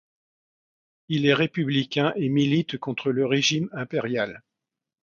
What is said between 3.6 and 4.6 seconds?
impérial.